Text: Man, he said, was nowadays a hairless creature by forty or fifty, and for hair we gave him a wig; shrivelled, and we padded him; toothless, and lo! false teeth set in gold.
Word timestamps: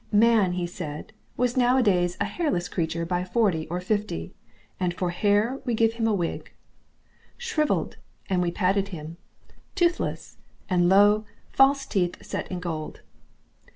Man, 0.11 0.53
he 0.53 0.65
said, 0.65 1.13
was 1.37 1.55
nowadays 1.55 2.17
a 2.19 2.25
hairless 2.25 2.67
creature 2.67 3.05
by 3.05 3.23
forty 3.23 3.67
or 3.67 3.79
fifty, 3.79 4.33
and 4.79 4.95
for 4.95 5.11
hair 5.11 5.61
we 5.63 5.75
gave 5.75 5.93
him 5.93 6.07
a 6.07 6.13
wig; 6.15 6.51
shrivelled, 7.37 7.97
and 8.27 8.41
we 8.41 8.49
padded 8.49 8.87
him; 8.87 9.17
toothless, 9.75 10.37
and 10.67 10.89
lo! 10.89 11.25
false 11.51 11.85
teeth 11.85 12.25
set 12.25 12.49
in 12.51 12.59
gold. 12.59 13.01